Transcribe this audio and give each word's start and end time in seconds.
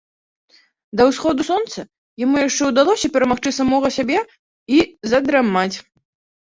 Да 1.01 1.05
ўсходу 1.09 1.41
сонца 1.49 1.79
яму 2.25 2.35
яшчэ 2.47 2.63
ўдалося 2.71 3.07
перамагчы 3.13 3.49
самога 3.61 3.95
сябе 4.01 4.19
і 4.79 4.85
задрамаць. 5.15 5.75